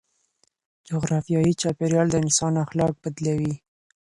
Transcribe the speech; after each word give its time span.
جغرافيايي 0.89 1.53
چاپيريال 1.61 2.07
د 2.11 2.15
انسان 2.23 2.53
اخلاق 2.65 2.93
بدلوي. 3.03 3.55